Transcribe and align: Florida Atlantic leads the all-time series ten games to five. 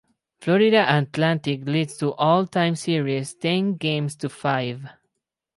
Florida 0.39 0.83
Atlantic 0.97 1.63
leads 1.67 1.97
the 1.99 2.09
all-time 2.13 2.75
series 2.75 3.35
ten 3.35 3.75
games 3.75 4.15
to 4.15 4.29
five. 4.29 4.89